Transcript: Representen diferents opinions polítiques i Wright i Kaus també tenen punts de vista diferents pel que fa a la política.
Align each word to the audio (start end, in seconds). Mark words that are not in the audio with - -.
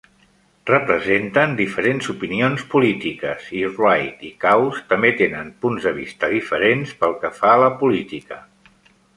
Representen 0.67 1.51
diferents 1.59 2.07
opinions 2.13 2.63
polítiques 2.71 3.51
i 3.59 3.63
Wright 3.75 4.25
i 4.31 4.31
Kaus 4.47 4.81
també 4.95 5.13
tenen 5.23 5.55
punts 5.67 5.87
de 5.91 5.95
vista 6.01 6.31
diferents 6.37 6.99
pel 7.05 7.17
que 7.23 7.33
fa 7.43 7.57
a 7.61 7.65
la 7.67 7.73
política. 7.85 8.45